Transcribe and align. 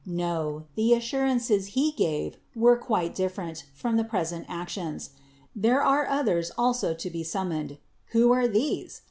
No: 0.03 0.63
the 0.73 0.93
assurances 0.95 1.75
he 1.77 1.91
then 1.91 1.95
gave 1.97 2.37
were 2.55 2.75
quite 2.75 3.13
different 3.13 3.65
from 3.75 3.97
the 3.97 4.03
present 4.03 4.47
actions. 4.49 5.11
There 5.55 5.83
are 5.83 6.07
others 6.07 6.51
also 6.57 6.95
to 6.95 7.09
be 7.11 7.21
summoned. 7.21 7.77
"Who 8.07 8.31
are 8.31 8.47
these? 8.47 8.99